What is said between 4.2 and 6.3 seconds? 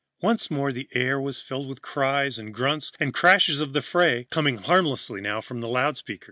coming harmlessly now from the loudspeaker.